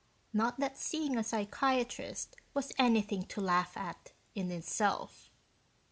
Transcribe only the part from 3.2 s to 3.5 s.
to